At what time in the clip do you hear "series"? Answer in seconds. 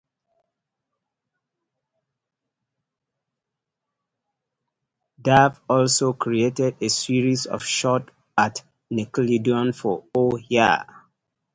6.89-7.45